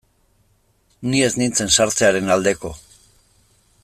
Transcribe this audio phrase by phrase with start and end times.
[1.09, 2.73] Ni ez nintzen sartzearen aldeko.